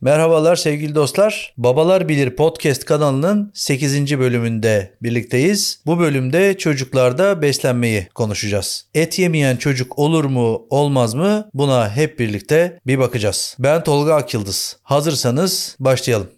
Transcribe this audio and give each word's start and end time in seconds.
Merhabalar 0.00 0.56
sevgili 0.56 0.94
dostlar. 0.94 1.54
Babalar 1.56 2.08
Bilir 2.08 2.36
podcast 2.36 2.84
kanalının 2.84 3.50
8. 3.54 4.18
bölümünde 4.18 4.96
birlikteyiz. 5.02 5.80
Bu 5.86 5.98
bölümde 5.98 6.58
çocuklarda 6.58 7.42
beslenmeyi 7.42 8.08
konuşacağız. 8.14 8.86
Et 8.94 9.18
yemeyen 9.18 9.56
çocuk 9.56 9.98
olur 9.98 10.24
mu 10.24 10.66
olmaz 10.70 11.14
mı 11.14 11.50
buna 11.54 11.96
hep 11.96 12.18
birlikte 12.18 12.80
bir 12.86 12.98
bakacağız. 12.98 13.56
Ben 13.58 13.84
Tolga 13.84 14.14
Akyıldız. 14.14 14.76
Hazırsanız 14.82 15.76
başlayalım. 15.80 16.37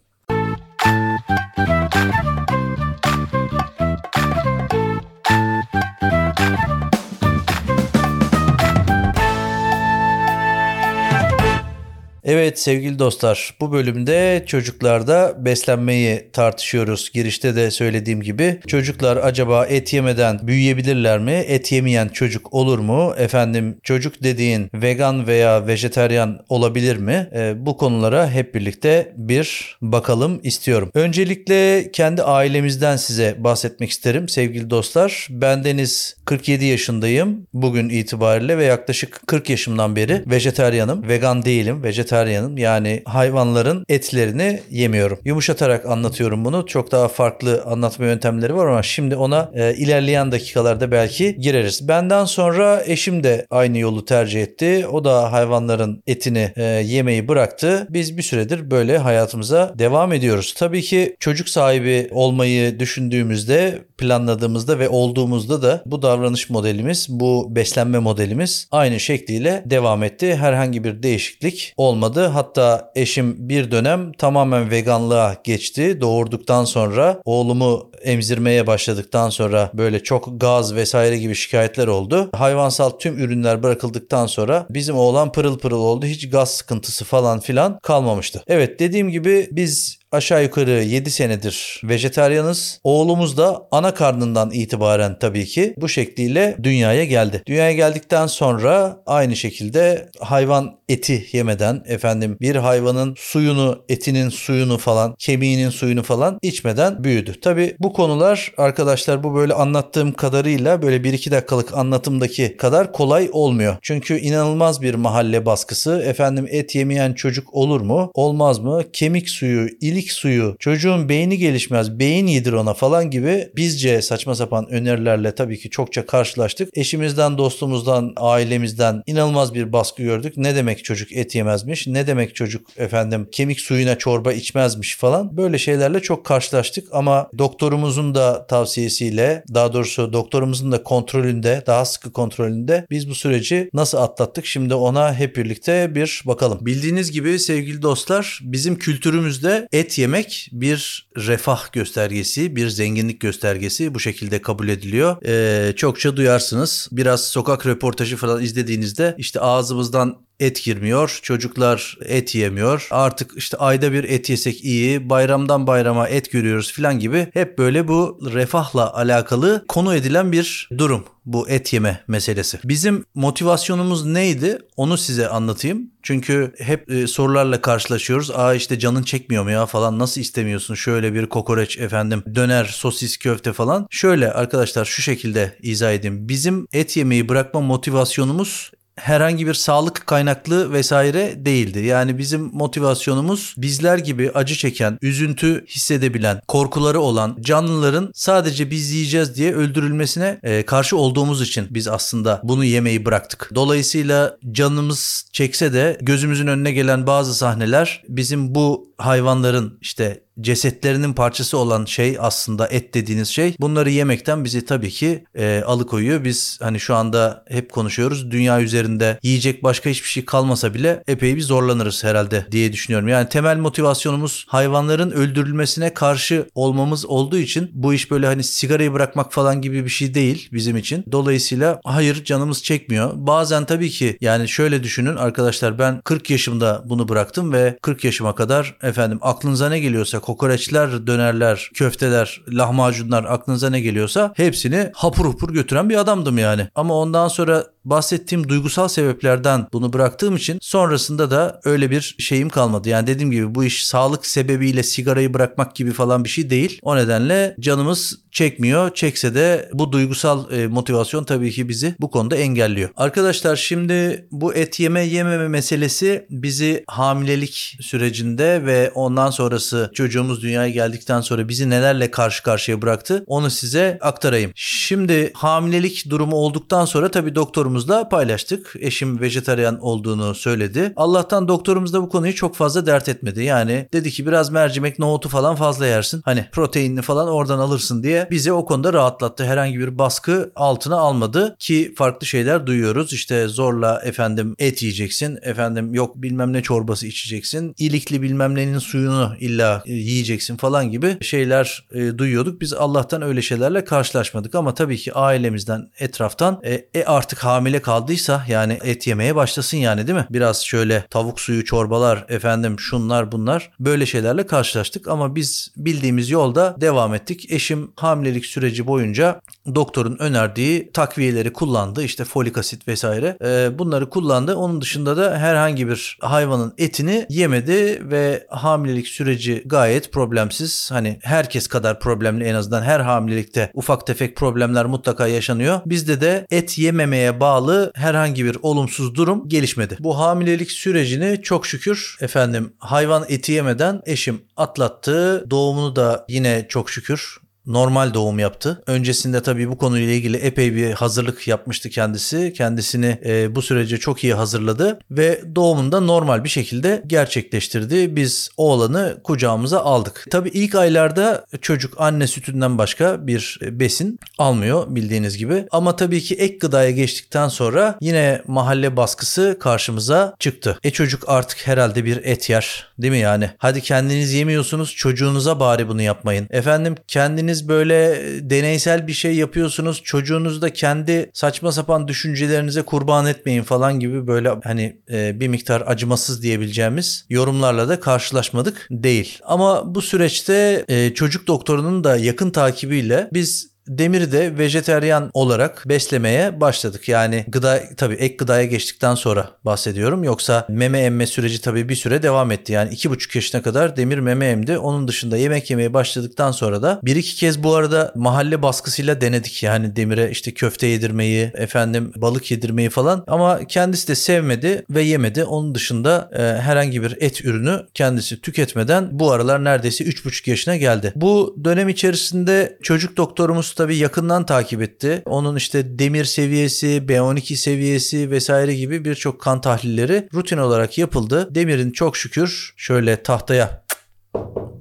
Evet 12.33 12.59
sevgili 12.59 12.99
dostlar 12.99 13.55
bu 13.61 13.73
bölümde 13.73 14.45
çocuklarda 14.47 15.45
beslenmeyi 15.45 16.31
tartışıyoruz. 16.33 17.11
Girişte 17.13 17.57
de 17.57 17.71
söylediğim 17.71 18.23
gibi 18.23 18.61
çocuklar 18.67 19.17
acaba 19.17 19.67
et 19.67 19.93
yemeden 19.93 20.41
büyüyebilirler 20.43 21.19
mi? 21.19 21.33
Et 21.33 21.73
yemeyen 21.73 22.09
çocuk 22.09 22.55
olur 22.55 22.79
mu? 22.79 23.15
Efendim 23.19 23.79
çocuk 23.83 24.23
dediğin 24.23 24.71
vegan 24.75 25.27
veya 25.27 25.67
vejeteryan 25.67 26.39
olabilir 26.49 26.97
mi? 26.97 27.29
E, 27.35 27.67
bu 27.67 27.77
konulara 27.77 28.31
hep 28.31 28.55
birlikte 28.55 29.13
bir 29.17 29.77
bakalım 29.83 30.41
istiyorum. 30.43 30.91
Öncelikle 30.95 31.91
kendi 31.93 32.23
ailemizden 32.23 32.97
size 32.97 33.37
bahsetmek 33.39 33.91
isterim 33.91 34.29
sevgili 34.29 34.71
dostlar. 34.71 35.27
Ben 35.31 35.65
Deniz 35.65 36.17
47 36.31 36.65
yaşındayım 36.65 37.47
bugün 37.53 37.89
itibariyle 37.89 38.59
ve 38.59 38.65
yaklaşık 38.65 39.27
40 39.27 39.51
yaşımdan 39.51 39.97
beri 39.97 40.25
vejeteryanım. 40.27 41.09
Vegan 41.09 41.45
değilim. 41.45 41.83
Vejeteryanım 41.83 42.59
yani 42.59 43.03
hayvanların 43.05 43.85
etlerini 43.89 44.61
yemiyorum. 44.71 45.19
Yumuşatarak 45.25 45.87
anlatıyorum 45.87 46.45
bunu. 46.45 46.67
Çok 46.67 46.93
daha 46.93 47.09
farklı 47.09 47.63
anlatma 47.63 48.05
yöntemleri 48.05 48.57
var 48.57 48.67
ama 48.67 48.83
şimdi 48.83 49.17
ona 49.17 49.51
e, 49.55 49.75
ilerleyen 49.75 50.33
dakikalarda 50.33 50.91
belki 50.91 51.37
gireriz. 51.37 51.89
Benden 51.89 52.25
sonra 52.25 52.83
eşim 52.87 53.25
de 53.25 53.47
aynı 53.51 53.79
yolu 53.79 54.05
tercih 54.05 54.43
etti. 54.43 54.87
O 54.93 55.05
da 55.05 55.33
hayvanların 55.33 56.03
etini 56.07 56.53
e, 56.57 56.63
yemeyi 56.65 57.29
bıraktı. 57.29 57.87
Biz 57.91 58.17
bir 58.17 58.23
süredir 58.23 58.71
böyle 58.71 58.99
hayatımıza 58.99 59.75
devam 59.79 60.13
ediyoruz. 60.13 60.55
Tabii 60.59 60.83
ki 60.83 61.17
çocuk 61.21 61.49
sahibi 61.49 62.09
olmayı 62.11 62.81
düşündüğümüzde, 62.81 63.79
planladığımızda 63.99 64.79
ve 64.79 64.89
olduğumuzda 64.89 65.63
da 65.63 65.83
bu 65.87 66.03
davranış 66.21 66.51
modelimiz, 66.51 67.07
bu 67.11 67.57
beslenme 67.57 67.99
modelimiz 67.99 68.69
aynı 68.71 69.01
şekliyle 69.01 69.63
devam 69.67 70.03
etti. 70.03 70.37
Herhangi 70.37 70.85
bir 70.85 71.03
değişiklik 71.03 71.75
olmadı. 71.77 72.27
Hatta 72.27 72.93
eşim 72.95 73.49
bir 73.49 73.71
dönem 73.71 74.13
tamamen 74.13 74.71
veganlığa 74.71 75.37
geçti. 75.45 76.01
Doğurduktan 76.01 76.65
sonra 76.65 77.21
oğlumu 77.25 77.91
emzirmeye 78.03 78.67
başladıktan 78.67 79.31
sonra 79.31 79.71
böyle 79.75 80.03
çok 80.03 80.41
gaz 80.41 80.75
vesaire 80.75 81.19
gibi 81.19 81.35
şikayetler 81.35 81.87
oldu. 81.87 82.31
Hayvansal 82.33 82.91
tüm 82.91 83.19
ürünler 83.19 83.63
bırakıldıktan 83.63 84.27
sonra 84.27 84.67
bizim 84.71 84.97
oğlan 84.97 85.33
pırıl 85.33 85.59
pırıl 85.59 85.81
oldu. 85.81 86.07
Hiç 86.07 86.31
gaz 86.31 86.51
sıkıntısı 86.51 87.05
falan 87.05 87.41
filan 87.41 87.79
kalmamıştı. 87.83 88.43
Evet 88.47 88.81
dediğim 88.81 89.11
gibi 89.11 89.49
biz 89.53 90.00
aşağı 90.13 90.43
yukarı 90.43 90.71
7 90.71 91.11
senedir 91.11 91.81
vejetaryanız. 91.85 92.81
Oğlumuz 92.85 93.37
da 93.37 93.63
ana 93.71 93.95
karnından 93.95 94.51
itibaren 94.51 95.19
tabii 95.19 95.47
ki 95.47 95.75
bu 95.77 95.89
şekliyle 95.89 96.57
dünyaya 96.63 97.05
geldi. 97.05 97.43
Dünyaya 97.47 97.73
geldikten 97.73 98.27
sonra 98.27 99.03
aynı 99.07 99.37
şekilde 99.37 100.09
hayvan 100.21 100.81
eti 100.89 101.27
yemeden 101.33 101.83
efendim 101.87 102.37
bir 102.41 102.57
hayvanın 102.57 103.15
suyunu, 103.19 103.85
etinin 103.89 104.29
suyunu 104.29 104.79
falan, 104.79 105.15
kemiğinin 105.19 105.71
suyunu 105.71 106.03
falan 106.03 106.39
içmeden 106.43 107.05
büyüdü. 107.05 107.41
Tabii 107.41 107.77
bu 107.79 107.93
konular 107.93 108.53
arkadaşlar 108.57 109.23
bu 109.23 109.35
böyle 109.35 109.55
anlattığım 109.55 110.13
kadarıyla 110.13 110.83
böyle 110.83 110.97
1-2 110.97 111.31
dakikalık 111.31 111.75
anlatımdaki 111.75 112.57
kadar 112.57 112.93
kolay 112.93 113.29
olmuyor. 113.33 113.77
Çünkü 113.83 114.19
inanılmaz 114.19 114.83
bir 114.83 114.95
mahalle 114.95 115.47
baskısı. 115.47 116.03
Efendim 116.07 116.47
et 116.51 116.75
yemeyen 116.75 117.13
çocuk 117.13 117.55
olur 117.55 117.81
mu? 117.81 118.11
Olmaz 118.15 118.59
mı? 118.59 118.83
Kemik 118.93 119.31
suyu, 119.31 119.69
ilik 119.81 120.00
ilik 120.01 120.13
suyu, 120.13 120.57
çocuğun 120.59 121.09
beyni 121.09 121.39
gelişmez, 121.39 121.99
beyin 121.99 122.27
yedir 122.27 122.53
ona 122.53 122.75
falan 122.75 123.11
gibi 123.11 123.51
bizce 123.57 124.03
saçma 124.03 124.35
sapan 124.35 124.71
önerilerle 124.71 125.35
tabii 125.35 125.59
ki 125.59 125.71
çokça 125.71 126.07
karşılaştık. 126.07 126.69
Eşimizden, 126.75 127.39
dostumuzdan, 127.39 128.13
ailemizden 128.17 129.03
inanılmaz 129.07 129.55
bir 129.55 129.73
baskı 129.73 130.03
gördük. 130.03 130.37
Ne 130.37 130.55
demek 130.55 130.85
çocuk 130.85 131.13
et 131.13 131.35
yemezmiş, 131.35 131.87
ne 131.87 132.07
demek 132.07 132.35
çocuk 132.35 132.67
efendim 132.77 133.29
kemik 133.33 133.61
suyuna 133.61 133.99
çorba 133.99 134.33
içmezmiş 134.33 134.97
falan. 134.97 135.37
Böyle 135.37 135.59
şeylerle 135.59 136.01
çok 136.01 136.27
karşılaştık 136.27 136.89
ama 136.93 137.31
doktorumuzun 137.39 138.15
da 138.15 138.47
tavsiyesiyle, 138.47 139.45
daha 139.55 139.73
doğrusu 139.73 140.13
doktorumuzun 140.13 140.73
da 140.73 140.83
kontrolünde, 140.83 141.63
daha 141.67 141.85
sıkı 141.85 142.13
kontrolünde 142.13 142.87
biz 142.91 143.11
bu 143.11 143.15
süreci 143.15 143.71
nasıl 143.75 143.99
atlattık? 143.99 144.47
Şimdi 144.47 144.75
ona 144.75 145.15
hep 145.15 145.37
birlikte 145.37 145.95
bir 145.95 146.23
bakalım. 146.27 146.59
Bildiğiniz 146.61 147.11
gibi 147.11 147.39
sevgili 147.39 147.83
dostlar 147.83 148.41
bizim 148.43 148.79
kültürümüzde 148.79 149.69
et 149.73 149.90
et 149.91 149.99
yemek 149.99 150.49
bir 150.53 151.09
refah 151.17 151.73
göstergesi, 151.73 152.57
bir 152.57 152.69
zenginlik 152.69 153.21
göstergesi 153.21 153.95
bu 153.95 154.01
şekilde 154.01 154.43
kabul 154.43 154.69
ediliyor. 154.69 155.17
Ee, 155.27 155.77
çokça 155.77 156.17
duyarsınız. 156.17 156.89
Biraz 156.93 157.25
sokak 157.25 157.67
röportajı 157.67 158.17
falan 158.17 158.43
izlediğinizde 158.43 159.15
işte 159.19 159.41
ağzımızdan 159.41 160.30
et 160.41 160.65
girmiyor. 160.65 161.19
Çocuklar 161.23 161.99
et 162.05 162.35
yemiyor. 162.35 162.89
Artık 162.91 163.33
işte 163.37 163.57
ayda 163.57 163.93
bir 163.93 164.05
et 164.05 164.31
yesek 164.31 164.65
iyi. 164.65 165.11
Bayramdan 165.11 165.67
bayrama 165.67 166.09
et 166.09 166.31
görüyoruz 166.31 166.73
falan 166.73 166.99
gibi. 166.99 167.29
Hep 167.33 167.59
böyle 167.59 167.89
bu 167.89 168.21
refahla 168.33 168.95
alakalı 168.95 169.65
konu 169.69 169.95
edilen 169.95 170.33
bir 170.33 170.69
durum 170.79 171.05
bu 171.25 171.49
et 171.49 171.73
yeme 171.73 172.05
meselesi. 172.09 172.59
Bizim 172.65 173.05
motivasyonumuz 173.15 174.07
neydi? 174.07 174.59
Onu 174.77 174.99
size 174.99 175.29
anlatayım. 175.29 175.91
Çünkü 176.03 176.53
hep 176.59 176.91
e, 176.91 177.07
sorularla 177.07 177.61
karşılaşıyoruz. 177.61 178.31
Aa 178.31 178.55
işte 178.55 178.79
canın 178.79 179.03
çekmiyor 179.03 179.45
mu 179.45 179.51
ya 179.51 179.67
falan 179.67 179.99
nasıl 179.99 180.21
istemiyorsun? 180.21 180.75
Şöyle 180.75 181.15
bir 181.15 181.27
kokoreç 181.27 181.79
efendim 181.79 182.23
döner, 182.35 182.65
sosis, 182.65 183.17
köfte 183.17 183.53
falan. 183.53 183.87
Şöyle 183.91 184.33
arkadaşlar 184.33 184.85
şu 184.85 185.03
şekilde 185.03 185.59
izah 185.63 185.93
edeyim. 185.93 186.29
Bizim 186.29 186.67
et 186.73 186.97
yemeyi 186.97 187.29
bırakma 187.29 187.61
motivasyonumuz 187.61 188.71
herhangi 188.97 189.47
bir 189.47 189.55
sağlık 189.55 190.07
kaynaklı 190.07 190.73
vesaire 190.73 191.45
değildi. 191.45 191.79
Yani 191.79 192.19
bizim 192.19 192.51
motivasyonumuz 192.53 193.55
bizler 193.59 193.99
gibi 193.99 194.31
acı 194.31 194.55
çeken, 194.55 194.99
üzüntü 195.03 195.67
hissedebilen, 195.67 196.41
korkuları 196.49 197.01
olan 197.01 197.37
canlıların 197.41 198.11
sadece 198.15 198.71
biz 198.71 198.91
yiyeceğiz 198.91 199.37
diye 199.37 199.55
öldürülmesine 199.55 200.41
e, 200.43 200.63
karşı 200.63 200.97
olduğumuz 200.97 201.43
için 201.43 201.67
biz 201.71 201.89
aslında 201.89 202.41
bunu 202.45 202.65
yemeyi 202.65 203.05
bıraktık. 203.05 203.51
Dolayısıyla 203.55 204.37
canımız 204.53 205.29
çekse 205.33 205.73
de 205.73 205.99
gözümüzün 206.03 206.47
önüne 206.47 206.73
gelen 206.73 207.07
bazı 207.07 207.35
sahneler 207.35 208.03
bizim 208.09 208.55
bu 208.55 208.95
hayvanların 208.99 209.79
işte 209.81 210.23
cesetlerinin 210.41 211.13
parçası 211.13 211.59
olan 211.59 211.85
şey 211.85 212.17
aslında 212.21 212.67
et 212.67 212.95
dediğiniz 212.95 213.29
şey. 213.29 213.57
Bunları 213.61 213.91
yemekten 213.91 214.45
bizi 214.45 214.65
tabii 214.65 214.91
ki 214.91 215.25
e, 215.35 215.63
alıkoyuyor. 215.67 216.25
Biz 216.25 216.59
hani 216.63 216.81
şu 216.81 216.95
anda 216.95 217.45
hep 217.49 217.73
konuşuyoruz. 217.73 218.31
Dünya 218.31 218.61
üzerinde 218.61 219.19
yiyecek 219.23 219.63
başka 219.63 219.91
hiçbir 219.91 220.09
şey 220.09 220.25
kalmasa 220.25 220.75
bile 220.75 221.03
epey 221.07 221.37
bir 221.37 221.41
zorlanırız 221.41 222.05
herhalde 222.05 222.47
diye 222.53 222.73
düşünüyorum. 222.73 223.09
Yani 223.09 223.29
temel 223.29 223.57
motivasyonumuz 223.57 224.45
hayvanların 224.49 225.11
öldürülmesine 225.11 225.95
karşı 225.95 226.47
olmamız 226.55 227.07
olduğu 227.07 227.39
için 227.39 227.71
bu 227.73 227.95
iş 227.95 228.11
böyle 228.11 228.27
hani 228.27 228.45
sigarayı 228.45 228.93
bırakmak 228.93 229.33
falan 229.33 229.63
gibi 229.63 229.85
bir 229.85 229.91
şey 229.91 230.15
değil 230.15 230.49
bizim 230.53 230.77
için. 230.77 231.05
Dolayısıyla 231.13 231.81
hayır 231.85 232.25
canımız 232.25 232.63
çekmiyor. 232.63 233.11
Bazen 233.15 233.65
tabii 233.65 233.91
ki 233.91 234.19
yani 234.21 234.49
şöyle 234.49 234.83
düşünün 234.83 235.17
arkadaşlar 235.17 235.79
ben 235.79 236.01
40 236.01 236.31
yaşımda 236.31 236.83
bunu 236.85 237.09
bıraktım 237.09 237.53
ve 237.53 237.79
40 237.83 238.05
yaşıma 238.05 238.35
kadar 238.35 238.77
efendim 238.83 239.19
aklınıza 239.23 239.69
ne 239.69 239.81
geliyorsa 239.81 240.21
kokoreçler, 240.31 241.07
dönerler, 241.07 241.71
köfteler, 241.75 242.41
lahmacunlar 242.49 243.25
aklınıza 243.25 243.71
ne 243.71 243.81
geliyorsa 243.81 244.33
hepsini 244.37 244.91
hapur 244.95 245.27
hapur 245.27 245.53
götüren 245.55 245.91
bir 245.91 245.97
adamdım 245.97 246.39
yani. 246.39 246.69
Ama 246.75 246.95
ondan 246.95 247.29
sonra 247.29 247.67
bahsettiğim 247.85 248.49
duygusal 248.49 248.89
sebeplerden 248.89 249.67
bunu 249.73 249.93
bıraktığım 249.93 250.37
için 250.37 250.59
sonrasında 250.63 251.31
da 251.31 251.61
öyle 251.65 251.91
bir 251.91 252.17
şeyim 252.19 252.49
kalmadı. 252.49 252.89
Yani 252.89 253.07
dediğim 253.07 253.31
gibi 253.31 253.55
bu 253.55 253.65
iş 253.65 253.87
sağlık 253.87 254.27
sebebiyle 254.27 254.83
sigarayı 254.83 255.35
bırakmak 255.35 255.77
gibi 255.77 255.93
falan 255.93 256.25
bir 256.25 256.29
şey 256.29 256.51
değil. 256.51 256.79
O 256.83 256.97
nedenle 256.97 257.57
canımız 257.61 258.19
çekmiyor. 258.31 258.95
Çekse 258.95 259.35
de 259.35 259.71
bu 259.73 259.93
duygusal 259.93 260.53
e, 260.53 260.67
motivasyon 260.67 261.25
tabii 261.25 261.51
ki 261.51 261.69
bizi 261.69 261.95
bu 262.01 262.11
konuda 262.11 262.37
engelliyor. 262.37 262.91
Arkadaşlar 262.97 263.57
şimdi 263.57 264.29
bu 264.31 264.55
et 264.55 264.81
yeme 264.81 265.05
yememe 265.05 265.49
meselesi 265.49 266.27
bizi 266.31 266.85
hamilelik 266.87 267.77
sürecinde 267.81 268.67
ve 268.67 268.91
ondan 268.95 269.31
sonrası 269.31 269.91
çocuk 269.95 270.10
çocuğumuz 270.11 270.43
dünyaya 270.43 270.71
geldikten 270.71 271.21
sonra 271.21 271.49
bizi 271.49 271.71
nelerle 271.71 272.11
karşı 272.11 272.43
karşıya 272.43 272.83
bıraktı 272.83 273.25
onu 273.27 273.51
size 273.51 273.99
aktarayım. 274.01 274.53
Şimdi 274.55 275.33
hamilelik 275.35 276.11
durumu 276.11 276.37
olduktan 276.37 276.85
sonra 276.85 277.11
tabii 277.11 277.35
doktorumuzla 277.35 278.09
paylaştık. 278.09 278.75
Eşim 278.81 279.21
vejetaryen 279.21 279.79
olduğunu 279.81 280.35
söyledi. 280.35 280.93
Allah'tan 280.97 281.49
doktorumuz 281.49 281.93
da 281.93 282.03
bu 282.03 282.09
konuyu 282.09 282.35
çok 282.35 282.57
fazla 282.57 282.87
dert 282.87 283.09
etmedi. 283.09 283.45
Yani 283.45 283.89
dedi 283.93 284.11
ki 284.11 284.27
biraz 284.27 284.51
mercimek 284.51 284.99
nohutu 284.99 285.29
falan 285.29 285.57
fazla 285.57 285.87
yersin. 285.87 286.23
Hani 286.25 286.47
proteinini 286.53 287.03
falan 287.03 287.29
oradan 287.29 287.59
alırsın 287.59 288.03
diye 288.03 288.29
bizi 288.31 288.53
o 288.53 288.65
konuda 288.65 288.93
rahatlattı. 288.93 289.45
Herhangi 289.45 289.79
bir 289.79 289.99
baskı 289.99 290.53
altına 290.57 290.97
almadı 290.97 291.57
ki 291.59 291.95
farklı 291.97 292.27
şeyler 292.27 292.67
duyuyoruz. 292.67 293.13
İşte 293.13 293.49
zorla 293.49 294.01
efendim 294.05 294.55
et 294.59 294.83
yiyeceksin. 294.83 295.39
Efendim 295.43 295.95
yok 295.95 296.17
bilmem 296.17 296.53
ne 296.53 296.63
çorbası 296.63 297.07
içeceksin. 297.07 297.75
İlikli 297.79 298.23
bilmem 298.23 298.55
nenin 298.55 298.79
suyunu 298.79 299.33
illa 299.41 299.83
yiyeceksin 300.01 300.57
falan 300.57 300.91
gibi 300.91 301.17
şeyler 301.21 301.87
e, 301.93 302.19
duyuyorduk. 302.19 302.61
Biz 302.61 302.73
Allah'tan 302.73 303.23
öyle 303.23 303.43
şeylerle 303.43 303.85
karşılaşmadık 303.85 304.55
ama 304.55 304.75
tabii 304.75 304.97
ki 304.97 305.15
ailemizden 305.15 305.91
etraftan 305.99 306.61
e, 306.65 306.85
e 306.95 307.05
artık 307.05 307.39
hamile 307.39 307.83
kaldıysa 307.83 308.45
yani 308.49 308.79
et 308.85 309.07
yemeye 309.07 309.37
başlasın 309.37 309.77
yani 309.77 310.07
değil 310.07 310.19
mi? 310.19 310.27
Biraz 310.31 310.65
şöyle 310.65 311.05
tavuk 311.11 311.41
suyu 311.41 311.65
çorbalar 311.65 312.25
efendim 312.29 312.81
şunlar 312.81 313.33
bunlar 313.33 313.71
böyle 313.81 314.07
şeylerle 314.07 314.47
karşılaştık 314.47 315.09
ama 315.09 315.35
biz 315.35 315.73
bildiğimiz 315.77 316.31
yolda 316.31 316.77
devam 316.81 317.15
ettik. 317.15 317.53
Eşim 317.53 317.93
hamilelik 317.97 318.47
süreci 318.47 318.87
boyunca 318.87 319.41
doktorun 319.75 320.17
önerdiği 320.19 320.91
takviyeleri 320.93 321.53
kullandı. 321.53 322.05
İşte 322.05 322.25
folik 322.25 322.59
asit 322.59 322.89
vesaire. 322.89 323.37
E, 323.45 323.79
bunları 323.79 324.11
kullandı. 324.11 324.57
Onun 324.57 324.81
dışında 324.81 325.17
da 325.17 325.39
herhangi 325.39 325.89
bir 325.89 326.19
hayvanın 326.21 326.75
etini 326.79 327.27
yemedi 327.29 328.11
ve 328.11 328.47
hamilelik 328.51 329.09
süreci 329.09 329.63
gayet 329.67 329.90
problemsiz. 330.13 330.91
Hani 330.91 331.19
herkes 331.23 331.67
kadar 331.67 332.01
problemli 332.01 332.45
en 332.45 332.55
azından 332.55 332.83
her 332.83 333.01
hamilelikte 333.01 333.71
ufak 333.75 334.07
tefek 334.07 334.37
problemler 334.37 334.87
mutlaka 334.87 335.27
yaşanıyor. 335.27 335.81
Bizde 335.87 336.21
de 336.21 336.47
et 336.51 336.79
yememeye 336.79 337.41
bağlı 337.41 337.93
herhangi 337.95 338.45
bir 338.45 338.57
olumsuz 338.63 339.15
durum 339.15 339.49
gelişmedi. 339.49 339.97
Bu 340.01 340.19
hamilelik 340.19 340.71
sürecini 340.71 341.43
çok 341.43 341.67
şükür 341.67 342.17
efendim 342.21 342.73
hayvan 342.79 343.25
eti 343.29 343.53
yemeden 343.53 344.01
eşim 344.07 344.43
atlattı. 344.57 345.51
Doğumunu 345.51 345.97
da 345.97 346.25
yine 346.29 346.67
çok 346.69 346.91
şükür 346.91 347.41
normal 347.73 348.15
doğum 348.15 348.39
yaptı. 348.39 348.83
Öncesinde 348.87 349.43
tabii 349.43 349.69
bu 349.69 349.79
konuyla 349.79 350.13
ilgili 350.13 350.37
epey 350.37 350.75
bir 350.75 350.93
hazırlık 350.93 351.49
yapmıştı 351.49 351.91
kendisi. 351.91 352.53
Kendisini 352.57 353.19
e, 353.25 353.55
bu 353.55 353.63
sürece 353.63 353.99
çok 353.99 354.25
iyi 354.25 354.35
hazırladı 354.35 354.99
ve 355.11 355.43
doğumunda 355.55 356.01
normal 356.01 356.45
bir 356.45 356.49
şekilde 356.49 357.03
gerçekleştirdi. 357.07 358.17
Biz 358.17 358.51
oğlanı 358.57 359.21
kucağımıza 359.25 359.81
aldık. 359.81 360.27
Tabii 360.31 360.49
ilk 360.49 360.75
aylarda 360.75 361.45
çocuk 361.61 361.95
anne 361.99 362.27
sütünden 362.27 362.79
başka 362.79 363.27
bir 363.27 363.59
besin 363.63 364.19
almıyor 364.39 364.95
bildiğiniz 364.95 365.39
gibi. 365.39 365.67
Ama 365.71 365.97
tabii 365.97 366.21
ki 366.21 366.35
ek 366.35 366.59
gıdaya 366.59 366.91
geçtikten 366.91 367.49
sonra 367.49 367.99
yine 368.01 368.43
mahalle 368.47 368.97
baskısı 368.97 369.57
karşımıza 369.61 370.35
çıktı. 370.39 370.79
E 370.85 370.91
çocuk 370.91 371.25
artık 371.27 371.67
herhalde 371.67 372.05
bir 372.05 372.17
et 372.25 372.51
yer 372.51 372.87
değil 372.99 373.13
mi 373.13 373.19
yani? 373.19 373.51
Hadi 373.59 373.81
kendiniz 373.81 374.33
yemiyorsunuz 374.33 374.95
çocuğunuza 374.95 375.61
bari 375.61 375.89
bunu 375.89 376.03
yapmayın. 376.03 376.47
Efendim 376.51 376.95
kendiniz 377.09 377.60
kendiniz 377.61 377.69
böyle 377.69 378.51
deneysel 378.51 379.07
bir 379.07 379.13
şey 379.13 379.35
yapıyorsunuz. 379.35 380.03
Çocuğunuzu 380.05 380.63
da 380.63 380.73
kendi 380.73 381.31
saçma 381.33 381.73
sapan 381.73 382.09
düşüncelerinize 382.09 382.83
kurban 382.83 383.27
etmeyin 383.27 383.63
falan 383.63 384.01
gibi 384.01 384.27
böyle 384.27 384.51
hani 384.65 384.97
e, 385.11 385.41
bir 385.41 385.49
miktar 385.49 385.83
acımasız 385.87 386.43
diyebileceğimiz 386.43 387.27
yorumlarla 387.29 387.89
da 387.89 388.01
karşılaşmadık 388.01 388.89
değil. 388.91 389.39
Ama 389.45 389.95
bu 389.95 390.03
süreçte 390.03 390.85
e, 390.89 391.15
çocuk 391.15 391.47
doktorunun 391.47 392.05
da 392.05 392.17
yakın 392.17 392.51
takibiyle 392.51 393.29
biz 393.33 393.70
Demiri 393.91 394.33
de 394.33 394.59
vejeteryan 394.59 395.31
olarak 395.35 395.83
beslemeye 395.87 396.61
başladık. 396.61 397.09
Yani 397.09 397.45
gıda 397.49 397.81
tabii 397.97 398.15
ek 398.15 398.37
gıdaya 398.37 398.65
geçtikten 398.65 399.15
sonra 399.15 399.51
bahsediyorum. 399.65 400.25
Yoksa 400.25 400.67
meme 400.69 401.01
emme 401.01 401.27
süreci 401.27 401.61
tabii 401.61 401.89
bir 401.89 401.95
süre 401.95 402.23
devam 402.23 402.51
etti. 402.51 402.73
Yani 402.73 402.93
iki 402.93 403.11
buçuk 403.11 403.35
yaşına 403.35 403.63
kadar 403.63 403.97
Demir 403.97 404.19
meme 404.19 404.47
emdi. 404.47 404.79
Onun 404.79 405.09
dışında 405.09 405.37
yemek 405.37 405.71
yemeye 405.71 405.95
başladıktan 405.95 406.53
sonra 406.53 406.83
da 406.83 407.01
bir 407.03 407.17
iki 407.17 407.37
kez 407.37 407.63
bu 407.63 407.75
arada 407.75 408.13
mahalle 408.15 408.63
baskısıyla 408.63 409.21
denedik. 409.21 409.63
Yani 409.63 409.97
Demir'e 409.97 410.31
işte 410.31 410.55
köfte 410.55 410.87
yedirmeyi, 410.87 411.51
efendim 411.55 412.13
balık 412.17 412.51
yedirmeyi 412.51 412.91
falan. 412.91 413.25
Ama 413.27 413.65
kendisi 413.65 414.09
de 414.09 414.15
sevmedi 414.15 414.85
ve 414.91 415.03
yemedi. 415.03 415.45
Onun 415.45 415.75
dışında 415.75 416.31
e, 416.33 416.63
herhangi 416.63 417.03
bir 417.03 417.17
et 417.21 417.45
ürünü 417.45 417.87
kendisi 417.95 418.41
tüketmeden 418.41 419.09
bu 419.13 419.33
aralar 419.33 419.65
neredeyse 419.65 420.05
üç 420.05 420.25
buçuk 420.25 420.49
yaşına 420.49 420.77
geldi. 420.77 421.13
Bu 421.17 421.57
dönem 421.65 421.89
içerisinde 421.89 422.79
çocuk 422.83 423.17
doktorumuz 423.17 423.80
tabii 423.81 423.97
yakından 423.97 424.47
takip 424.47 424.83
etti. 424.83 425.23
Onun 425.27 425.57
işte 425.57 425.99
demir 425.99 426.25
seviyesi, 426.25 427.03
B12 427.09 427.57
seviyesi 427.57 428.31
vesaire 428.31 428.75
gibi 428.75 429.05
birçok 429.05 429.41
kan 429.41 429.61
tahlilleri 429.61 430.29
rutin 430.35 430.59
olarak 430.59 430.99
yapıldı. 430.99 431.55
Demirin 431.55 431.91
çok 431.91 432.17
şükür 432.17 432.75
şöyle 432.77 433.23
tahtaya 433.23 433.85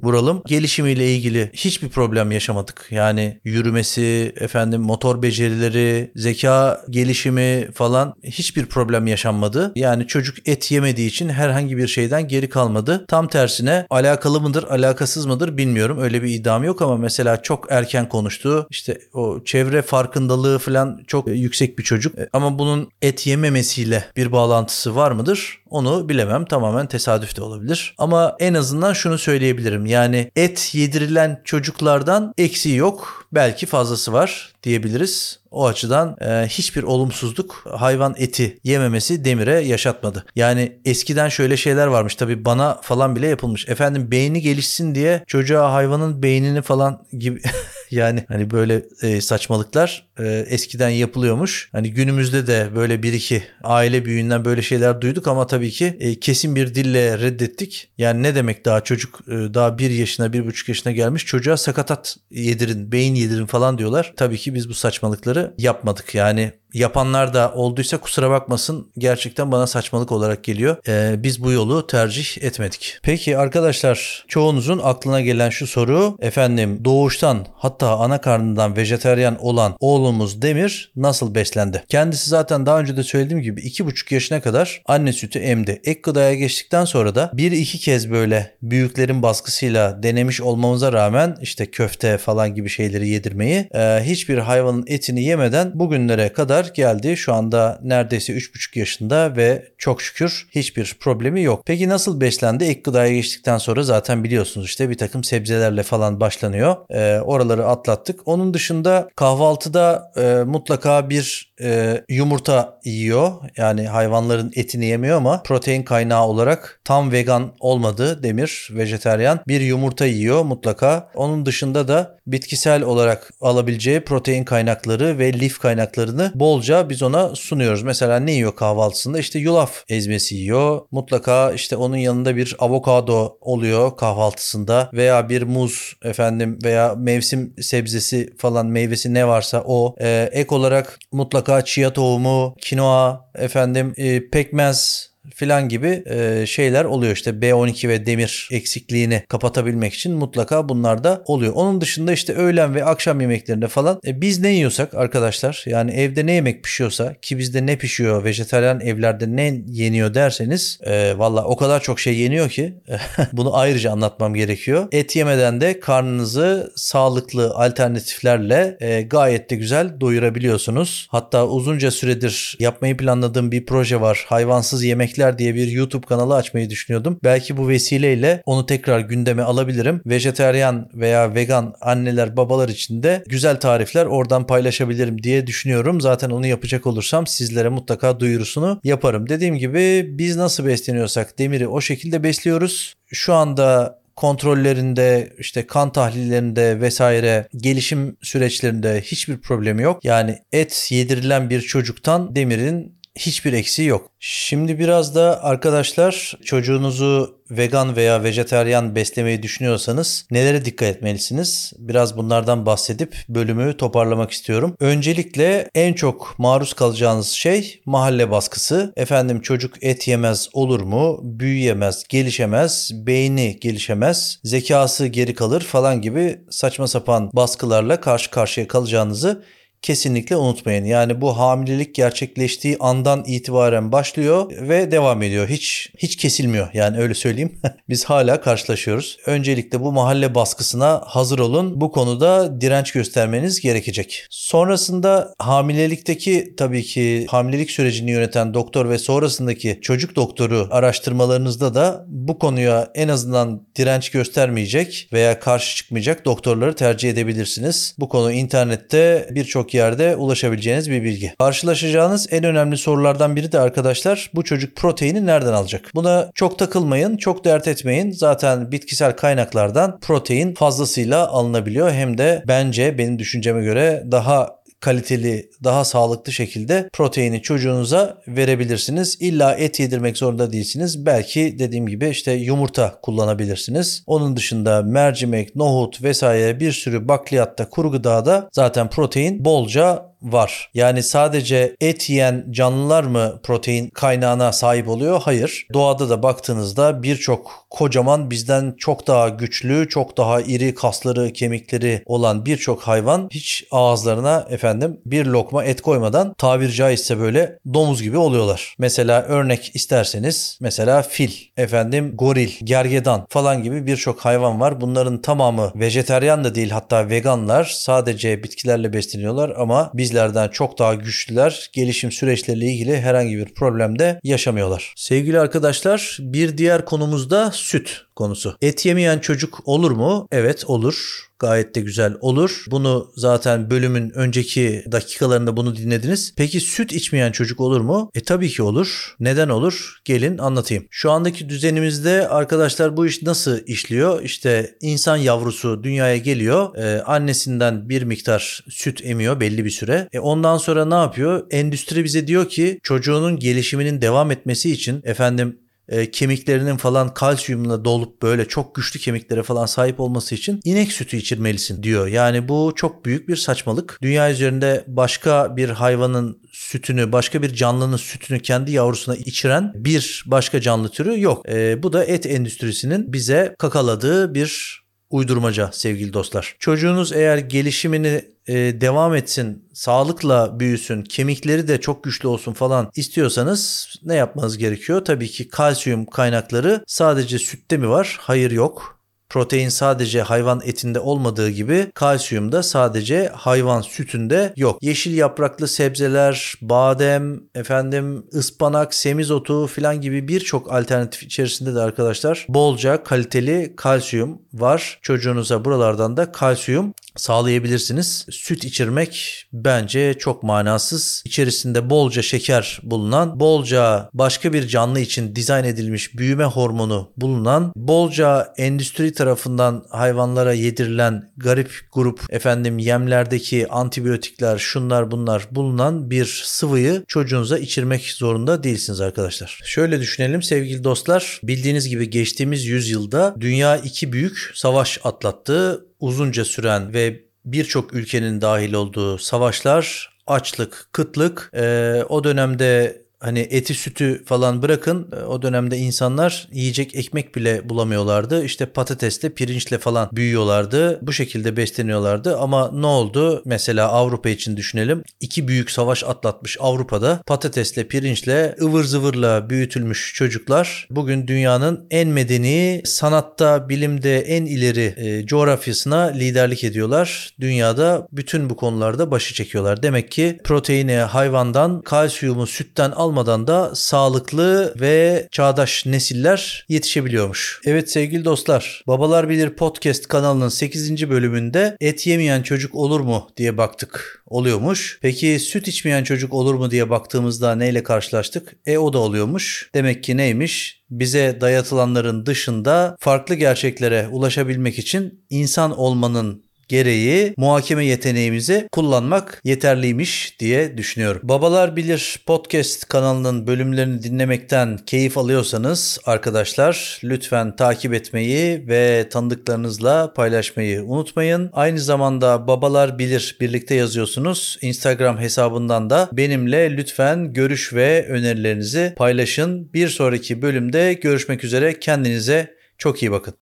vuralım. 0.04 0.42
Gelişimiyle 0.46 1.16
ilgili 1.16 1.50
hiçbir 1.54 1.90
problem 1.90 2.31
yaşamadık. 2.31 2.88
Yani 2.92 3.40
yürümesi, 3.44 4.34
efendim 4.40 4.81
motor 4.81 5.22
becerileri, 5.22 6.12
zeka 6.16 6.81
gelişimi 6.90 7.72
falan 7.74 8.13
hiçbir 8.24 8.66
problem 8.66 9.07
yaşanmadı. 9.07 9.72
Yani 9.75 10.07
çocuk 10.07 10.48
et 10.48 10.72
yemediği 10.72 11.07
için 11.07 11.30
herhangi 11.30 11.78
bir 11.78 11.88
şeyden 11.88 12.28
geri 12.28 12.50
kalmadı. 12.50 13.06
Tam 13.07 13.28
tersine 13.28 13.88
alakalı 13.90 14.42
mıdır, 14.42 14.63
alakasız 14.63 15.25
mıdır 15.25 15.57
bilmiyorum. 15.57 16.00
Öyle 16.02 16.24
bir 16.24 16.30
iddiam 16.30 16.63
yok 16.63 16.81
ama 16.81 16.98
mesela 16.98 17.42
çok 17.42 17.72
erken 17.72 18.10
konuştu. 18.10 18.68
İşte 18.69 19.00
o 19.13 19.44
çevre 19.44 19.81
farkındalığı 19.81 20.60
falan 20.60 21.02
çok 21.07 21.28
yüksek 21.28 21.80
bir 21.80 21.84
çocuk. 21.84 22.16
Ama 22.34 22.60
bunun 22.60 22.90
et 23.02 23.28
yememesiyle 23.28 24.06
bir 24.16 24.31
bağlantısı 24.31 24.95
var 24.95 25.12
mıdır? 25.12 25.60
Onu 25.69 26.10
bilemem. 26.10 26.45
Tamamen 26.45 26.88
tesadüf 26.88 27.38
de 27.38 27.42
olabilir. 27.42 27.95
Ama 27.98 28.36
en 28.40 28.54
azından 28.54 28.94
şunu 28.94 29.18
söyleyebilirim. 29.18 29.86
Yani 29.89 30.31
et 30.36 30.75
yedirilen 30.75 31.41
çocuklardan 31.44 32.33
eksiği 32.38 32.75
yok. 32.75 33.27
Belki 33.31 33.65
fazlası 33.65 34.13
var 34.13 34.53
diyebiliriz. 34.63 35.39
O 35.51 35.68
açıdan 35.68 36.18
e, 36.21 36.47
hiçbir 36.47 36.83
olumsuzluk 36.83 37.65
hayvan 37.77 38.15
eti 38.18 38.59
yememesi 38.63 39.25
Demir'e 39.25 39.59
yaşatmadı. 39.59 40.25
Yani 40.36 40.80
eskiden 40.86 41.30
şöyle 41.30 41.57
şeyler 41.57 41.88
varmış 41.88 42.15
tabii 42.15 42.45
bana 42.45 42.80
falan 42.81 43.15
bile 43.15 43.27
yapılmış. 43.27 43.69
Efendim 43.69 44.12
beyni 44.12 44.41
gelişsin 44.41 44.95
diye 44.95 45.24
çocuğa 45.27 45.74
hayvanın 45.74 46.24
beynini 46.24 46.62
falan 46.62 47.06
gibi 47.13 47.42
yani 47.92 48.25
hani 48.27 48.51
böyle 48.51 48.85
e, 49.01 49.21
saçmalıklar 49.21 50.08
e, 50.19 50.45
eskiden 50.50 50.89
yapılıyormuş. 50.89 51.69
Hani 51.71 51.92
günümüzde 51.92 52.48
de 52.48 52.69
böyle 52.75 53.04
bir 53.04 53.13
iki 53.13 53.44
aile 53.63 54.06
büyüğünden 54.06 54.45
böyle 54.45 54.62
şeyler 54.62 55.01
duyduk 55.01 55.27
ama 55.27 55.48
tabii 55.48 55.71
ki 55.71 55.98
e, 56.00 56.19
kesin 56.19 56.56
bir 56.56 56.75
dille 56.75 57.19
reddettik. 57.19 57.89
Yani 57.98 58.24
ne 58.24 58.36
demek 58.36 58.66
daha 58.66 58.81
çocuk 58.81 59.19
e, 59.27 59.31
daha 59.31 59.77
bir 59.77 59.89
yaşına 59.89 60.33
bir 60.33 60.45
buçuk 60.45 60.69
yaşına 60.69 60.94
gelmiş 60.94 61.26
çocuğa 61.26 61.57
sakatat 61.57 62.18
yedirin 62.31 62.92
beyin 62.92 63.16
yedirin 63.16 63.45
falan 63.45 63.78
diyorlar. 63.78 64.14
Tabii 64.18 64.38
ki 64.38 64.54
biz 64.54 64.69
bu 64.69 64.73
saçmalıkları 64.73 65.54
yapmadık. 65.57 66.16
Yani 66.16 66.52
yapanlar 66.73 67.33
da 67.33 67.54
olduysa 67.54 67.97
kusura 67.97 68.30
bakmasın 68.30 68.92
gerçekten 68.97 69.52
bana 69.52 69.68
saçmalık 69.68 70.11
olarak 70.11 70.44
geliyor. 70.44 70.78
Ee, 70.88 71.23
biz 71.23 71.44
bu 71.44 71.52
yolu 71.52 71.88
tercih 71.88 72.44
etmedik. 72.44 72.99
Peki 73.04 73.38
arkadaşlar 73.38 74.26
çoğunuzun 74.28 74.81
aklına 74.83 75.21
gelen 75.21 75.49
şu 75.49 75.68
soru 75.68 76.18
efendim 76.19 76.85
doğuştan 76.85 77.45
hatta 77.54 77.97
ana 77.97 78.21
karnından 78.21 78.76
vejeteryan 78.76 79.38
olan 79.45 79.76
oğlumuz 80.09 80.42
Demir 80.42 80.92
nasıl 80.95 81.35
beslendi? 81.35 81.83
Kendisi 81.89 82.30
zaten 82.30 82.66
daha 82.66 82.80
önce 82.80 82.97
de 82.97 83.04
söylediğim 83.04 83.42
gibi 83.42 83.61
2,5 83.61 84.13
yaşına 84.13 84.42
kadar 84.42 84.81
anne 84.85 85.13
sütü 85.13 85.39
emdi. 85.39 85.81
Ek 85.83 85.99
gıdaya 86.04 86.33
geçtikten 86.33 86.85
sonra 86.85 87.16
da 87.16 87.31
bir 87.33 87.51
iki 87.51 87.80
kez 87.80 88.11
böyle 88.11 88.51
büyüklerin 88.61 89.21
baskısıyla 89.21 90.04
denemiş 90.04 90.42
olmamıza 90.42 90.94
rağmen 90.94 91.37
işte 91.42 91.66
köfte 91.66 92.18
falan 92.18 92.56
gibi 92.56 92.69
şeyleri 92.69 93.09
yedirmeyi 93.09 93.69
e, 93.75 93.99
hiçbir 94.04 94.37
hayvanın 94.37 94.83
etini 94.87 95.23
yemeden 95.23 95.80
bugünlere 95.80 96.33
kadar 96.33 96.66
geldi. 96.66 97.18
Şu 97.18 97.33
anda 97.33 97.80
neredeyse 97.83 98.33
3,5 98.33 98.80
yaşında 98.80 99.35
ve 99.35 99.68
çok 99.78 100.01
şükür 100.01 100.47
hiçbir 100.51 100.95
problemi 100.99 101.44
yok. 101.44 101.63
Peki 101.66 101.89
nasıl 101.89 102.21
beslendi? 102.21 102.63
Ek 102.63 102.81
gıdaya 102.81 103.13
geçtikten 103.13 103.57
sonra 103.57 103.83
zaten 103.83 104.23
biliyorsunuz 104.23 104.68
işte 104.68 104.89
bir 104.89 104.97
takım 104.97 105.23
sebzelerle 105.23 105.83
falan 105.83 106.19
başlanıyor. 106.19 106.75
E, 106.89 107.19
oraları 107.19 107.66
atlattık. 107.66 108.19
Onun 108.25 108.54
dışında 108.54 109.09
kahvaltıda 109.16 109.98
e, 110.18 110.44
mutlaka 110.44 111.09
bir 111.09 111.53
e, 111.61 112.01
yumurta 112.09 112.79
yiyor. 112.85 113.31
Yani 113.57 113.87
hayvanların 113.87 114.51
etini 114.56 114.85
yemiyor 114.85 115.18
ama 115.18 115.44
protein 115.44 115.83
kaynağı 115.83 116.25
olarak 116.25 116.81
tam 116.83 117.11
vegan 117.11 117.51
olmadı 117.59 118.23
Demir, 118.23 118.69
vejeteryan. 118.71 119.39
Bir 119.47 119.61
yumurta 119.61 120.06
yiyor 120.06 120.44
mutlaka. 120.44 121.09
Onun 121.15 121.45
dışında 121.45 121.87
da 121.87 122.19
bitkisel 122.31 122.83
olarak 122.83 123.31
alabileceği 123.42 124.02
protein 124.02 124.44
kaynakları 124.44 125.19
ve 125.19 125.33
lif 125.33 125.59
kaynaklarını 125.59 126.31
bolca 126.36 126.90
biz 126.90 127.04
ona 127.04 127.36
sunuyoruz. 127.36 127.83
Mesela 127.83 128.19
ne 128.19 128.31
yiyor 128.31 128.56
kahvaltısında? 128.56 129.19
İşte 129.19 129.40
yulaf 129.40 129.83
ezmesi 129.90 130.36
yiyor. 130.36 130.81
Mutlaka 130.92 131.52
işte 131.52 131.76
onun 131.76 131.98
yanında 131.98 132.36
bir 132.36 132.56
avokado 132.59 133.38
oluyor 133.42 133.98
kahvaltısında 133.98 134.90
veya 134.94 135.30
bir 135.30 135.42
muz 135.42 135.95
efendim 136.04 136.59
veya 136.64 136.95
mevsim 136.95 137.54
sebzesi 137.62 138.33
falan 138.38 138.66
meyvesi 138.66 139.14
ne 139.14 139.28
varsa 139.28 139.64
o. 139.66 139.95
Ee, 140.02 140.30
ek 140.31 140.56
olarak 140.56 141.00
mutlaka 141.12 141.66
chia 141.66 141.94
tohumu, 141.94 142.56
kinoa, 142.62 143.30
efendim 143.36 143.94
e, 143.98 144.30
pekmez 144.30 145.08
filan 145.35 145.69
gibi 145.69 146.04
e, 146.06 146.45
şeyler 146.47 146.85
oluyor. 146.85 147.14
İşte 147.14 147.31
B12 147.31 147.90
ve 147.90 148.06
demir 148.06 148.49
eksikliğini 148.52 149.23
kapatabilmek 149.30 149.94
için 149.94 150.14
mutlaka 150.14 150.69
bunlar 150.69 151.04
da 151.04 151.23
oluyor. 151.26 151.54
Onun 151.56 151.81
dışında 151.81 152.11
işte 152.11 152.33
öğlen 152.33 152.76
ve 152.76 152.85
akşam 152.85 153.21
yemeklerinde 153.21 153.68
falan 153.68 153.99
e, 154.07 154.21
biz 154.21 154.40
ne 154.40 154.49
yiyorsak 154.49 154.94
arkadaşlar 154.94 155.64
yani 155.66 155.92
evde 155.92 156.26
ne 156.26 156.31
yemek 156.31 156.64
pişiyorsa 156.64 157.14
ki 157.21 157.38
bizde 157.38 157.66
ne 157.66 157.78
pişiyor 157.78 158.23
vejetaryen 158.23 158.80
evlerde 158.80 159.35
ne 159.35 159.61
yeniyor 159.68 160.14
derseniz 160.14 160.80
e, 160.83 161.18
valla 161.18 161.45
o 161.45 161.57
kadar 161.57 161.81
çok 161.81 161.99
şey 161.99 162.18
yeniyor 162.18 162.49
ki 162.49 162.73
bunu 163.33 163.57
ayrıca 163.57 163.92
anlatmam 163.92 164.33
gerekiyor. 164.33 164.88
Et 164.92 165.16
yemeden 165.16 165.61
de 165.61 165.80
karnınızı 165.80 166.73
sağlıklı 166.76 167.54
alternatiflerle 167.54 168.78
e, 168.80 169.02
gayet 169.02 169.49
de 169.49 169.56
güzel 169.56 170.02
doyurabiliyorsunuz. 170.02 171.07
Hatta 171.11 171.47
uzunca 171.47 171.92
süredir 171.92 172.57
yapmayı 172.59 172.97
planladığım 172.97 173.52
bir 173.52 173.66
proje 173.66 174.02
var. 174.02 174.26
Hayvansız 174.28 174.83
yemekler 174.83 175.08
Yemekler 175.09 175.37
diye 175.37 175.56
bir 175.56 175.68
YouTube 175.68 176.06
kanalı 176.06 176.35
açmayı 176.35 176.69
düşünüyordum. 176.69 177.19
Belki 177.23 177.57
bu 177.57 177.68
vesileyle 177.68 178.44
onu 178.45 178.66
tekrar 178.66 178.99
gündeme 178.99 179.44
alabilirim. 179.44 180.01
Vejeteryan 180.06 180.89
veya 180.94 181.35
vegan 181.35 181.73
anneler 181.81 182.37
babalar 182.37 182.69
için 182.69 183.04
de 183.04 183.23
güzel 183.28 183.59
tarifler 183.59 184.06
oradan 184.06 184.47
paylaşabilirim 184.47 185.23
diye 185.23 185.47
düşünüyorum. 185.47 186.01
Zaten 186.01 186.30
onu 186.30 186.47
yapacak 186.47 186.87
olursam 186.87 187.28
sizlere 187.28 187.69
mutlaka 187.69 188.19
duyurusunu 188.19 188.80
yaparım. 188.83 189.30
Dediğim 189.30 189.56
gibi 189.56 190.06
biz 190.18 190.35
nasıl 190.35 190.66
besleniyorsak 190.66 191.39
demiri 191.39 191.68
o 191.68 191.81
şekilde 191.81 192.23
besliyoruz. 192.23 192.94
Şu 193.11 193.33
anda 193.33 193.99
kontrollerinde 194.16 195.33
işte 195.37 195.68
kan 195.68 195.92
tahlillerinde 195.92 196.81
vesaire 196.81 197.47
gelişim 197.57 198.18
süreçlerinde 198.21 199.01
hiçbir 199.01 199.37
problemi 199.37 199.81
yok. 199.81 200.06
Yani 200.06 200.37
et 200.51 200.87
yedirilen 200.92 201.49
bir 201.49 201.61
çocuktan 201.61 202.35
demirin 202.35 202.98
hiçbir 203.19 203.54
eksiği 203.54 203.88
yok. 203.88 204.11
Şimdi 204.19 204.80
biraz 204.80 205.16
da 205.16 205.44
arkadaşlar 205.44 206.33
çocuğunuzu 206.45 207.40
vegan 207.52 207.95
veya 207.95 208.23
vejeteryan 208.23 208.95
beslemeyi 208.95 209.44
düşünüyorsanız 209.44 210.26
nelere 210.31 210.66
dikkat 210.66 210.90
etmelisiniz? 210.90 211.73
Biraz 211.78 212.18
bunlardan 212.18 212.66
bahsedip 212.66 213.16
bölümü 213.30 213.78
toparlamak 213.78 214.31
istiyorum. 214.31 214.76
Öncelikle 214.80 215.69
en 215.76 215.94
çok 215.94 216.35
maruz 216.38 216.73
kalacağınız 216.73 217.28
şey 217.28 217.81
mahalle 217.85 218.31
baskısı. 218.31 218.94
Efendim 218.97 219.42
çocuk 219.42 219.83
et 219.83 220.07
yemez 220.07 220.49
olur 220.54 220.81
mu? 220.81 221.19
Büyüyemez, 221.23 222.04
gelişemez, 222.09 222.92
beyni 222.94 223.59
gelişemez, 223.61 224.40
zekası 224.44 225.07
geri 225.07 225.33
kalır 225.33 225.61
falan 225.61 226.02
gibi 226.02 226.42
saçma 226.49 226.88
sapan 226.88 227.30
baskılarla 227.33 228.02
karşı 228.02 228.31
karşıya 228.31 228.68
kalacağınızı 228.68 229.44
kesinlikle 229.81 230.36
unutmayın. 230.36 230.86
Yani 230.86 231.21
bu 231.21 231.38
hamilelik 231.38 231.95
gerçekleştiği 231.95 232.78
andan 232.80 233.24
itibaren 233.28 233.92
başlıyor 233.92 234.52
ve 234.52 234.92
devam 234.92 235.21
ediyor. 235.21 235.50
Hiç 235.50 235.92
hiç 235.98 236.16
kesilmiyor. 236.16 236.69
Yani 236.74 236.98
öyle 236.98 237.14
söyleyeyim. 237.14 237.59
Biz 237.90 238.06
hala 238.06 238.42
karşılaşıyoruz. 238.42 239.18
Öncelikle 239.26 239.80
bu 239.80 239.92
mahalle 239.92 240.36
baskısına 240.36 241.02
hazır 241.06 241.40
olun. 241.40 241.81
Bu 241.81 241.92
konuda 241.92 242.62
direnç 242.62 242.92
göstermeniz 242.92 243.62
gerekecek. 243.62 244.28
Sonrasında 244.30 245.33
hamilelikteki 245.40 246.54
tabii 246.57 246.83
ki 246.83 247.26
hamilelik 247.30 247.71
sürecini 247.71 248.12
yöneten 248.12 248.54
doktor 248.54 248.90
ve 248.90 248.98
sonrasındaki 248.98 249.80
çocuk 249.81 250.16
doktoru 250.16 250.68
araştırmalarınızda 250.71 251.76
da 251.76 252.06
bu 252.07 252.40
konuya 252.40 252.92
en 252.95 253.07
azından 253.07 253.68
direnç 253.76 254.09
göstermeyecek 254.09 255.09
veya 255.14 255.40
karşı 255.40 255.76
çıkmayacak 255.76 256.26
doktorları 256.26 256.76
tercih 256.76 257.09
edebilirsiniz. 257.09 257.95
Bu 258.00 258.09
konu 258.09 258.31
internette 258.31 259.30
birçok 259.31 259.69
birçok 259.69 259.73
yerde 259.73 260.16
ulaşabileceğiniz 260.16 260.92
bir 260.92 261.04
bilgi. 261.04 261.33
Karşılaşacağınız 261.40 262.28
en 262.31 262.44
önemli 262.44 262.78
sorulardan 262.78 263.35
biri 263.35 263.52
de 263.52 263.59
arkadaşlar 263.59 264.30
bu 264.33 264.44
çocuk 264.44 264.76
proteini 264.76 265.26
nereden 265.26 265.54
alacak? 265.54 265.92
Buna 265.95 266.31
çok 266.35 266.59
takılmayın, 266.59 267.18
çok 267.18 267.45
dert 267.45 267.68
etmeyin. 267.68 268.11
Zaten 268.11 268.71
bitkisel 268.71 269.16
kaynaklardan 269.16 269.99
protein 269.99 270.54
fazlasıyla 270.54 271.28
alınabiliyor. 271.28 271.92
Hem 271.92 272.18
de 272.18 272.44
bence 272.47 272.97
benim 272.97 273.19
düşünceme 273.19 273.61
göre 273.64 274.04
daha 274.11 274.58
kaliteli, 274.80 275.50
daha 275.64 275.86
sağlıklı 275.86 276.31
şekilde 276.31 276.90
proteini 276.94 277.42
çocuğunuza 277.42 278.21
verebilirsiniz. 278.28 279.18
İlla 279.19 279.56
et 279.56 279.80
yedirmek 279.80 280.18
zorunda 280.18 280.52
değilsiniz. 280.52 281.06
Belki 281.06 281.59
dediğim 281.59 281.88
gibi 281.88 282.09
işte 282.09 282.31
yumurta 282.31 283.00
kullanabilirsiniz. 283.02 284.04
Onun 284.07 284.36
dışında 284.36 284.81
mercimek, 284.81 285.56
nohut 285.56 286.04
vesaire 286.04 286.59
bir 286.59 286.71
sürü 286.71 287.07
bakliyatta, 287.07 287.69
kuru 287.69 287.92
gıdada 287.92 288.50
zaten 288.52 288.90
protein 288.90 289.45
bolca 289.45 290.08
var. 290.21 290.69
Yani 290.73 291.04
sadece 291.04 291.76
et 291.81 292.09
yiyen 292.09 292.45
canlılar 292.52 293.04
mı 293.04 293.40
protein 293.44 293.90
kaynağına 293.90 294.52
sahip 294.52 294.88
oluyor? 294.88 295.21
Hayır. 295.23 295.68
Doğada 295.73 296.09
da 296.09 296.23
baktığınızda 296.23 297.04
birçok 297.04 297.66
kocaman 297.69 298.31
bizden 298.31 298.76
çok 298.78 299.07
daha 299.07 299.30
güçlü, 299.30 299.90
çok 299.90 300.18
daha 300.18 300.42
iri 300.42 300.76
kasları, 300.76 301.33
kemikleri 301.33 302.04
olan 302.06 302.45
birçok 302.45 302.81
hayvan 302.81 303.30
hiç 303.31 303.64
ağızlarına 303.71 304.47
efendim 304.49 304.99
bir 305.06 305.26
lokma 305.26 305.64
et 305.64 305.81
koymadan 305.81 306.33
tabir 306.33 306.71
caizse 306.71 307.19
böyle 307.19 307.59
domuz 307.73 308.02
gibi 308.02 308.18
oluyorlar. 308.18 308.76
Mesela 308.80 309.21
örnek 309.21 309.71
isterseniz 309.76 310.57
mesela 310.61 311.02
fil, 311.02 311.31
efendim 311.57 312.14
goril, 312.16 312.52
gergedan 312.64 313.26
falan 313.30 313.64
gibi 313.64 313.88
birçok 313.88 314.19
hayvan 314.19 314.59
var. 314.59 314.81
Bunların 314.81 315.21
tamamı 315.21 315.71
vejeteryan 315.76 316.44
da 316.44 316.56
değil 316.56 316.69
hatta 316.69 317.09
veganlar 317.09 317.64
sadece 317.64 318.44
bitkilerle 318.44 318.94
besleniyorlar 318.94 319.54
ama 319.57 319.92
biz 319.94 320.08
bizlerden 320.09 320.47
çok 320.47 320.80
daha 320.80 320.94
güçlüler. 320.94 321.69
Gelişim 321.73 322.11
süreçleriyle 322.11 322.66
ilgili 322.66 323.01
herhangi 323.01 323.37
bir 323.37 323.45
problem 323.45 323.99
de 323.99 324.19
yaşamıyorlar. 324.23 324.94
Sevgili 324.97 325.39
arkadaşlar 325.39 326.18
bir 326.19 326.57
diğer 326.57 326.85
konumuz 326.85 327.30
da 327.30 327.51
süt 327.54 328.01
konusu. 328.16 328.57
Et 328.61 328.85
yemeyen 328.85 329.19
çocuk 329.19 329.59
olur 329.66 329.92
mu? 329.92 330.28
Evet 330.31 330.63
olur 330.68 331.29
gayet 331.40 331.76
de 331.76 331.81
güzel 331.81 332.14
olur. 332.22 332.66
Bunu 332.68 333.12
zaten 333.16 333.69
bölümün 333.69 334.10
önceki 334.10 334.84
dakikalarında 334.92 335.58
bunu 335.58 335.76
dinlediniz. 335.76 336.34
Peki 336.38 336.60
süt 336.60 336.94
içmeyen 336.94 337.31
çocuk 337.31 337.60
olur 337.60 337.81
mu? 337.81 338.12
E 338.16 338.22
tabii 338.22 338.50
ki 338.50 338.64
olur. 338.64 339.16
Neden 339.19 339.50
olur? 339.50 340.00
Gelin 340.06 340.38
anlatayım. 340.38 340.88
Şu 340.90 341.12
andaki 341.12 341.50
düzenimizde 341.50 342.28
arkadaşlar 342.28 342.98
bu 342.98 343.06
iş 343.08 343.24
nasıl 343.24 343.60
işliyor? 343.66 344.24
İşte 344.24 344.76
insan 344.81 345.18
yavrusu 345.18 345.84
dünyaya 345.84 346.18
geliyor. 346.18 346.76
E, 346.76 347.02
annesinden 347.02 347.90
bir 347.90 348.04
miktar 348.04 348.64
süt 348.69 349.06
emiyor 349.06 349.40
belli 349.40 349.66
bir 349.66 349.69
süre. 349.69 350.10
E, 350.14 350.19
ondan 350.19 350.58
sonra 350.58 350.86
ne 350.86 350.96
yapıyor? 350.96 351.48
Endüstri 351.52 352.04
bize 352.04 352.28
diyor 352.28 352.50
ki 352.50 352.80
çocuğunun 352.84 353.40
gelişiminin 353.40 354.02
devam 354.02 354.31
etmesi 354.31 354.72
için 354.72 355.02
efendim 355.06 355.60
e, 355.90 356.12
kemiklerinin 356.12 356.78
falan 356.78 357.14
kalsiyumla 357.14 357.86
dolup 357.86 358.22
böyle 358.22 358.48
çok 358.48 358.76
güçlü 358.76 359.00
kemiklere 359.00 359.44
falan 359.44 359.66
sahip 359.66 360.00
olması 360.00 360.36
için 360.36 360.60
inek 360.64 360.92
sütü 360.92 361.18
içirmelisin 361.18 361.84
diyor. 361.84 362.08
Yani 362.08 362.48
bu 362.48 362.74
çok 362.76 363.06
büyük 363.06 363.28
bir 363.28 363.36
saçmalık. 363.36 364.00
Dünya 364.02 364.31
üzerinde 364.31 364.84
başka 364.88 365.58
bir 365.58 365.69
hayvanın 365.69 366.42
sütünü, 366.52 367.12
başka 367.12 367.42
bir 367.42 367.54
canlının 367.54 367.98
sütünü 367.98 368.40
kendi 368.40 368.72
yavrusuna 368.72 369.16
içiren 369.16 369.72
bir 369.76 370.24
başka 370.26 370.62
canlı 370.62 370.90
türü 370.90 371.22
yok. 371.22 371.50
E, 371.50 371.84
bu 371.84 371.94
da 371.94 372.06
et 372.06 372.26
endüstrisinin 372.26 373.14
bize 373.14 373.56
kakaladığı 373.60 374.34
bir 374.34 374.80
uydurmaca 375.09 375.69
sevgili 375.73 376.13
dostlar. 376.13 376.56
Çocuğunuz 376.59 377.13
eğer 377.13 377.37
gelişimini 377.37 378.21
e, 378.47 378.54
devam 378.81 379.16
etsin, 379.16 379.69
sağlıkla 379.73 380.59
büyüsün, 380.59 381.01
kemikleri 381.01 381.68
de 381.68 381.81
çok 381.81 382.04
güçlü 382.04 382.28
olsun 382.28 382.54
falan 382.54 382.92
istiyorsanız 382.95 383.87
ne 384.04 384.16
yapmanız 384.16 384.57
gerekiyor? 384.57 385.06
Tabii 385.06 385.28
ki 385.28 385.47
kalsiyum 385.47 386.06
kaynakları 386.06 386.83
sadece 386.87 387.39
sütte 387.39 387.78
mi 387.78 387.89
var? 387.89 388.18
Hayır 388.21 388.51
yok. 388.51 388.98
Protein 389.30 389.69
sadece 389.69 390.21
hayvan 390.21 390.62
etinde 390.66 391.00
olmadığı 391.00 391.50
gibi 391.50 391.92
kalsiyum 391.94 392.52
da 392.52 392.64
sadece 392.64 393.31
hayvan 393.36 393.81
sütünde 393.81 394.54
yok. 394.56 394.83
Yeşil 394.83 395.18
yapraklı 395.18 395.68
sebzeler, 395.68 396.54
badem, 396.62 397.42
efendim 397.56 398.26
ıspanak, 398.33 398.94
semizotu 398.94 399.68
filan 399.68 400.02
gibi 400.02 400.28
birçok 400.28 400.74
alternatif 400.74 401.24
içerisinde 401.24 401.76
de 401.76 401.80
arkadaşlar 401.80 402.45
bolca 402.50 403.04
kaliteli 403.04 403.74
kalsiyum 403.76 404.42
var. 404.54 405.00
Çocuğunuza 405.02 405.66
buralardan 405.66 406.18
da 406.18 406.31
kalsiyum 406.31 406.94
sağlayabilirsiniz. 407.19 408.26
Süt 408.31 408.66
içirmek 408.66 409.44
bence 409.54 410.14
çok 410.19 410.44
manasız. 410.44 411.23
İçerisinde 411.26 411.90
bolca 411.90 412.21
şeker 412.21 412.80
bulunan, 412.83 413.40
bolca 413.40 414.09
başka 414.14 414.54
bir 414.54 414.68
canlı 414.68 414.99
için 414.99 415.35
dizayn 415.35 415.64
edilmiş 415.64 416.18
büyüme 416.18 416.44
hormonu 416.44 417.11
bulunan, 417.18 417.73
bolca 417.76 418.54
endüstri 418.57 419.14
tarafından 419.14 419.85
hayvanlara 419.90 420.54
yedirilen 420.54 421.31
garip 421.38 421.71
grup 421.94 422.26
efendim 422.30 422.80
yemlerdeki 422.80 423.68
antibiyotikler, 423.68 424.57
şunlar 424.57 425.11
bunlar 425.11 425.47
bulunan 425.52 426.11
bir 426.11 426.42
sıvıyı 426.45 427.04
çocuğunuza 427.07 427.57
içirmek 427.57 428.04
zorunda 428.04 428.64
değilsiniz 428.64 429.02
arkadaşlar. 429.02 429.61
Şöyle 429.66 429.99
düşünelim 429.99 430.44
sevgili 430.44 430.83
dostlar. 430.83 431.40
Bildiğiniz 431.44 431.90
gibi 431.90 432.09
geçtiğimiz 432.09 432.66
yüzyılda 432.66 433.35
dünya 433.40 433.78
iki 433.78 434.14
büyük 434.14 434.52
savaş 434.56 434.99
atlattı. 435.04 435.85
Uzunca 435.99 436.45
süren 436.45 436.94
ve 436.94 437.23
birçok 437.45 437.94
ülkenin 437.94 438.41
dahil 438.41 438.73
olduğu 438.73 439.18
savaşlar, 439.18 440.18
açlık, 440.27 440.89
kıtlık. 440.91 441.51
Ee, 441.56 442.03
o 442.09 442.23
dönemde 442.23 443.01
hani 443.19 443.40
eti 443.40 443.73
sütü 443.73 444.23
falan 444.26 444.61
bırakın 444.61 445.07
e, 445.14 445.23
o 445.23 445.42
dönemde 445.42 445.78
insanlar 445.78 446.47
yiyecek 446.52 446.95
ekmek 446.95 447.35
bile 447.35 447.69
bulamıyorlardı. 447.69 448.44
İşte 448.45 448.66
patatesle 448.66 449.30
pirinçle 449.30 449.78
falan 449.78 450.09
büyüyorlardı. 450.14 450.99
Bu 451.02 451.14
şekilde 451.14 451.57
besleniyorlardı 451.57 452.38
ama 452.38 452.71
ne 452.73 452.85
oldu? 452.85 453.42
Mesela 453.45 453.88
Avrupa 453.88 454.30
için 454.30 454.57
düşünelim. 454.57 455.04
İki 455.19 455.47
büyük 455.47 455.71
savaş 455.71 456.04
atlatmış 456.04 456.57
Avrupa'da 456.59 457.21
patatesle 457.26 457.88
pirinçle 457.88 458.56
ıvır 458.61 458.83
zıvırla 458.83 459.49
büyütülmüş 459.49 460.14
çocuklar 460.16 460.88
bugün 460.90 461.28
dünyanın 461.28 461.88
en 461.92 462.09
medeni 462.09 462.81
sanatta 462.85 463.69
bilimde 463.69 464.19
en 464.19 464.45
ileri 464.45 464.94
e, 464.97 465.26
coğrafyasına 465.26 466.02
liderlik 466.06 466.64
ediyorlar. 466.64 467.33
Dünyada 467.40 468.07
bütün 468.11 468.49
bu 468.49 468.56
konularda 468.56 469.11
başı 469.11 469.33
çekiyorlar. 469.33 469.83
Demek 469.83 470.11
ki 470.11 470.40
proteini 470.44 470.95
hayvandan 470.95 471.81
kalsiyumu 471.81 472.47
sütten 472.47 472.92
al 472.92 473.08
almadan 473.09 473.47
da 473.47 473.75
sağlıklı 473.75 474.73
ve 474.80 475.28
çağdaş 475.31 475.85
nesiller 475.85 476.66
yetişebiliyormuş. 476.69 477.61
Evet 477.66 477.92
sevgili 477.92 478.25
dostlar, 478.25 478.83
Babalar 478.87 479.30
Bilir 479.30 479.49
Podcast 479.49 480.07
kanalının 480.07 480.49
8. 480.49 481.09
bölümünde 481.09 481.78
et 481.80 482.07
yemeyen 482.07 482.42
çocuk 482.42 482.75
olur 482.75 482.99
mu 482.99 483.28
diye 483.37 483.57
baktık. 483.57 484.23
Oluyormuş. 484.25 484.99
Peki 485.01 485.39
süt 485.39 485.68
içmeyen 485.68 486.04
çocuk 486.04 486.33
olur 486.33 486.56
mu 486.56 486.71
diye 486.71 486.89
baktığımızda 486.89 487.56
neyle 487.56 487.83
karşılaştık? 487.83 488.56
E 488.66 488.78
o 488.78 488.94
da 488.94 488.97
oluyormuş. 488.97 489.69
Demek 489.73 490.04
ki 490.04 490.18
neymiş? 490.18 490.80
bize 490.89 491.37
dayatılanların 491.42 492.25
dışında 492.25 492.95
farklı 492.99 493.35
gerçeklere 493.35 494.07
ulaşabilmek 494.11 494.80
için 494.80 495.25
insan 495.30 495.78
olmanın 495.78 496.44
gereği 496.69 497.33
muhakeme 497.38 497.85
yeteneğimizi 497.85 498.68
kullanmak 498.71 499.42
yeterliymiş 499.44 500.40
diye 500.40 500.78
düşünüyorum. 500.78 501.21
Babalar 501.23 501.76
Bilir 501.76 502.23
podcast 502.26 502.88
kanalının 502.88 503.47
bölümlerini 503.47 504.04
dinlemekten 504.04 504.78
keyif 504.85 505.18
alıyorsanız 505.18 505.99
arkadaşlar 506.06 506.99
lütfen 507.04 507.56
takip 507.56 507.94
etmeyi 507.94 508.68
ve 508.68 509.09
tanıdıklarınızla 509.09 510.14
paylaşmayı 510.14 510.83
unutmayın. 510.83 511.49
Aynı 511.54 511.80
zamanda 511.80 512.47
Babalar 512.47 512.99
Bilir 512.99 513.38
birlikte 513.41 513.76
yazıyorsunuz. 513.76 514.58
Instagram 514.62 515.17
hesabından 515.17 515.89
da 515.89 516.10
benimle 516.13 516.78
lütfen 516.78 517.34
görüş 517.34 517.73
ve 517.73 518.08
önerilerinizi 518.08 518.93
paylaşın. 518.97 519.73
Bir 519.73 519.88
sonraki 519.88 520.41
bölümde 520.41 520.93
görüşmek 520.93 521.43
üzere. 521.43 521.80
Kendinize 521.80 522.56
çok 522.78 523.04
iyi 523.04 523.12
bakın. 523.12 523.34